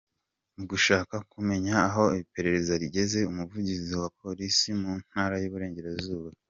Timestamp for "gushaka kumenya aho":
0.71-2.03